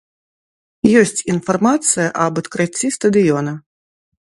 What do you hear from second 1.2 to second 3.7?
інфармацыя аб адкрыцці стадыёна!